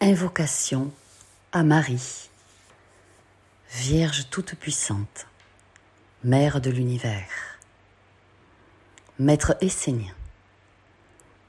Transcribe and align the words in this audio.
Invocation 0.00 0.92
à 1.52 1.62
Marie, 1.62 2.28
Vierge 3.70 4.28
toute-puissante, 4.28 5.26
Mère 6.24 6.60
de 6.60 6.68
l'univers, 6.68 7.30
Maître 9.18 9.56
essénien, 9.62 10.12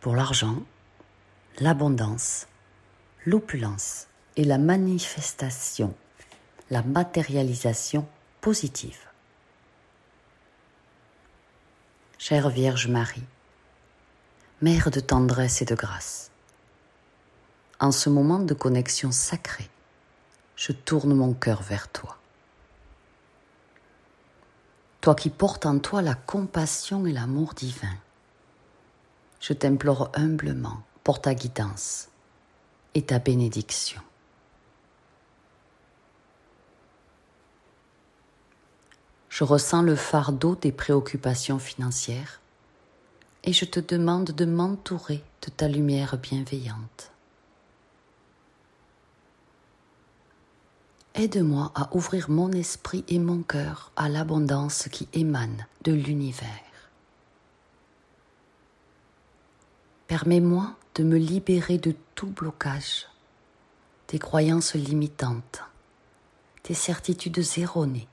pour 0.00 0.14
l'argent, 0.14 0.62
l'abondance, 1.58 2.46
l'opulence 3.24 4.06
et 4.36 4.44
la 4.44 4.58
manifestation, 4.58 5.94
la 6.70 6.82
matérialisation 6.82 8.06
positive. 8.40 9.00
Chère 12.18 12.50
Vierge 12.50 12.88
Marie, 12.88 13.24
Mère 14.60 14.90
de 14.90 15.00
tendresse 15.00 15.62
et 15.62 15.64
de 15.64 15.74
grâce, 15.74 16.30
en 17.84 17.92
ce 17.92 18.08
moment 18.08 18.38
de 18.38 18.54
connexion 18.54 19.12
sacrée, 19.12 19.68
je 20.56 20.72
tourne 20.72 21.12
mon 21.12 21.34
cœur 21.34 21.60
vers 21.60 21.88
toi. 21.88 22.16
Toi 25.02 25.14
qui 25.14 25.28
portes 25.28 25.66
en 25.66 25.78
toi 25.78 26.00
la 26.00 26.14
compassion 26.14 27.04
et 27.04 27.12
l'amour 27.12 27.52
divin, 27.52 27.94
je 29.38 29.52
t'implore 29.52 30.10
humblement 30.14 30.82
pour 31.02 31.20
ta 31.20 31.34
guidance 31.34 32.08
et 32.94 33.02
ta 33.02 33.18
bénédiction. 33.18 34.00
Je 39.28 39.44
ressens 39.44 39.82
le 39.82 39.94
fardeau 39.94 40.54
des 40.56 40.72
préoccupations 40.72 41.58
financières 41.58 42.40
et 43.42 43.52
je 43.52 43.66
te 43.66 43.78
demande 43.78 44.30
de 44.30 44.46
m'entourer 44.46 45.22
de 45.42 45.50
ta 45.50 45.68
lumière 45.68 46.16
bienveillante. 46.16 47.13
Aide-moi 51.16 51.70
à 51.76 51.94
ouvrir 51.94 52.28
mon 52.28 52.50
esprit 52.50 53.04
et 53.06 53.20
mon 53.20 53.42
cœur 53.42 53.92
à 53.94 54.08
l'abondance 54.08 54.88
qui 54.90 55.08
émane 55.12 55.66
de 55.84 55.92
l'univers. 55.92 56.48
Permets-moi 60.08 60.74
de 60.96 61.04
me 61.04 61.16
libérer 61.16 61.78
de 61.78 61.94
tout 62.16 62.26
blocage, 62.26 63.06
des 64.08 64.18
croyances 64.18 64.74
limitantes, 64.74 65.62
des 66.64 66.74
certitudes 66.74 67.44
erronées 67.58 68.08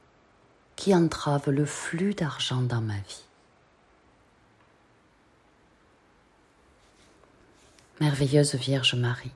qui 0.76 0.94
entravent 0.94 1.50
le 1.50 1.66
flux 1.66 2.14
d'argent 2.14 2.62
dans 2.62 2.82
ma 2.82 2.98
vie. 2.98 3.26
Merveilleuse 8.00 8.56
Vierge 8.56 8.96
Marie, 8.96 9.34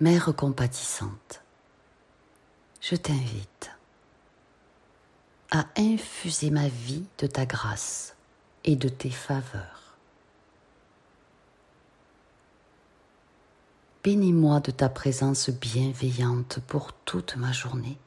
Mère 0.00 0.34
compatissante, 0.34 1.42
je 2.80 2.96
t'invite 2.96 3.70
à 5.50 5.66
infuser 5.76 6.50
ma 6.50 6.68
vie 6.68 7.04
de 7.18 7.26
ta 7.26 7.44
grâce 7.44 8.14
et 8.64 8.76
de 8.76 8.88
tes 8.88 9.10
faveurs. 9.10 9.96
Bénis-moi 14.02 14.60
de 14.60 14.70
ta 14.70 14.88
présence 14.88 15.50
bienveillante 15.50 16.60
pour 16.66 16.92
toute 17.04 17.36
ma 17.36 17.52
journée. 17.52 17.98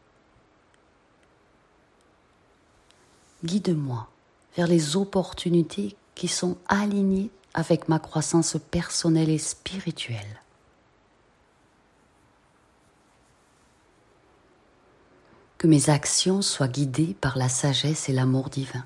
Guide-moi 3.44 4.09
vers 4.55 4.67
les 4.67 4.95
opportunités 4.95 5.95
qui 6.16 6.27
sont 6.27 6.57
alignées 6.67 7.29
avec 7.53 7.89
ma 7.89 7.99
croissance 7.99 8.57
personnelle 8.71 9.29
et 9.29 9.38
spirituelle. 9.38 10.41
Que 15.64 15.67
mes 15.69 15.89
actions 15.89 16.42
soient 16.42 16.67
guidées 16.67 17.16
par 17.22 17.38
la 17.38 17.47
sagesse 17.47 18.09
et 18.09 18.11
l'amour 18.11 18.50
divin. 18.50 18.85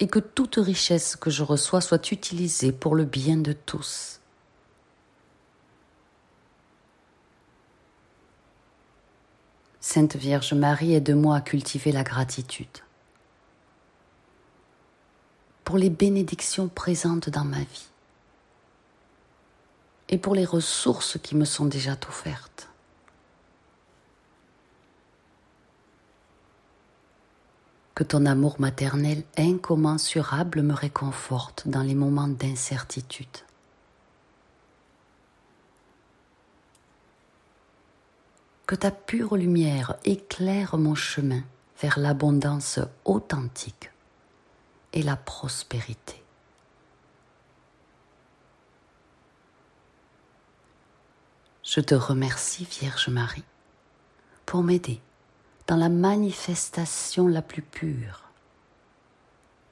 Et 0.00 0.08
que 0.08 0.18
toute 0.18 0.56
richesse 0.56 1.14
que 1.14 1.30
je 1.30 1.44
reçois 1.44 1.80
soit 1.80 2.10
utilisée 2.10 2.72
pour 2.72 2.96
le 2.96 3.04
bien 3.04 3.36
de 3.36 3.52
tous. 3.52 4.18
Sainte 9.78 10.16
Vierge 10.16 10.52
Marie, 10.54 10.94
aide-moi 10.94 11.36
à 11.36 11.40
cultiver 11.40 11.92
la 11.92 12.02
gratitude 12.02 12.66
pour 15.62 15.78
les 15.78 15.90
bénédictions 15.90 16.66
présentes 16.66 17.30
dans 17.30 17.44
ma 17.44 17.60
vie 17.60 17.86
et 20.08 20.18
pour 20.18 20.34
les 20.34 20.44
ressources 20.44 21.18
qui 21.22 21.36
me 21.36 21.44
sont 21.44 21.66
déjà 21.66 21.96
offertes. 22.08 22.73
Que 27.94 28.02
ton 28.02 28.26
amour 28.26 28.60
maternel 28.60 29.22
incommensurable 29.36 30.62
me 30.62 30.74
réconforte 30.74 31.68
dans 31.68 31.82
les 31.82 31.94
moments 31.94 32.28
d'incertitude. 32.28 33.26
Que 38.66 38.74
ta 38.74 38.90
pure 38.90 39.36
lumière 39.36 39.94
éclaire 40.04 40.76
mon 40.76 40.94
chemin 40.94 41.42
vers 41.80 41.98
l'abondance 41.98 42.80
authentique 43.04 43.90
et 44.92 45.02
la 45.02 45.16
prospérité. 45.16 46.22
Je 51.62 51.80
te 51.80 51.94
remercie, 51.94 52.64
Vierge 52.64 53.08
Marie, 53.08 53.44
pour 54.46 54.62
m'aider 54.62 55.00
dans 55.66 55.76
la 55.76 55.88
manifestation 55.88 57.26
la 57.26 57.42
plus 57.42 57.62
pure 57.62 58.22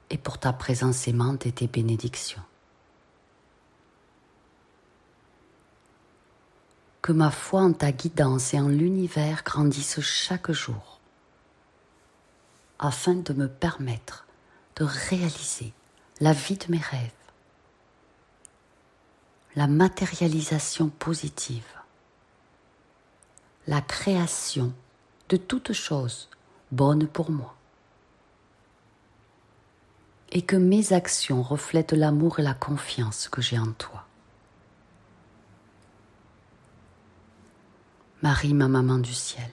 et 0.09 0.17
pour 0.17 0.37
ta 0.37 0.53
présence 0.53 1.07
aimante 1.07 1.45
et 1.45 1.51
tes 1.51 1.67
bénédictions. 1.67 2.41
Que 7.01 7.11
ma 7.11 7.31
foi 7.31 7.61
en 7.61 7.73
ta 7.73 7.91
guidance 7.91 8.53
et 8.53 8.59
en 8.59 8.69
l'univers 8.69 9.43
grandisse 9.43 9.99
chaque 9.99 10.51
jour 10.51 10.99
afin 12.79 13.13
de 13.13 13.33
me 13.33 13.47
permettre 13.47 14.25
de 14.75 14.83
réaliser 14.83 15.73
la 16.19 16.33
vie 16.33 16.57
de 16.57 16.71
mes 16.71 16.79
rêves, 16.79 17.11
la 19.55 19.67
matérialisation 19.67 20.89
positive, 20.89 21.67
la 23.67 23.81
création 23.81 24.73
de 25.29 25.37
toutes 25.37 25.73
choses 25.73 26.29
bonnes 26.71 27.07
pour 27.07 27.31
moi. 27.31 27.55
Et 30.31 30.41
que 30.41 30.55
mes 30.55 30.93
actions 30.93 31.43
reflètent 31.43 31.93
l'amour 31.93 32.39
et 32.39 32.43
la 32.43 32.55
confiance 32.55 33.29
que 33.29 33.41
j'ai 33.41 33.59
en 33.59 33.71
toi. 33.73 34.05
Marie, 38.23 38.53
ma 38.53 38.67
maman 38.67 38.97
du 38.97 39.13
ciel, 39.13 39.51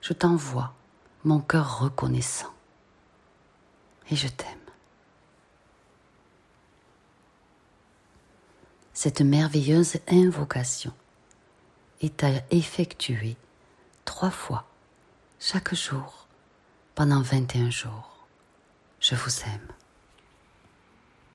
je 0.00 0.12
t'envoie 0.12 0.74
mon 1.24 1.40
cœur 1.40 1.80
reconnaissant 1.80 2.52
et 4.10 4.16
je 4.16 4.28
t'aime. 4.28 4.58
Cette 8.92 9.22
merveilleuse 9.22 9.96
invocation 10.08 10.92
est 12.02 12.22
à 12.24 12.30
effectuer 12.50 13.36
trois 14.10 14.30
fois 14.32 14.64
chaque 15.38 15.72
jour 15.72 16.26
pendant 16.96 17.22
21 17.22 17.70
jours. 17.70 18.26
Je 18.98 19.14
vous 19.14 19.42
aime. 19.42 19.79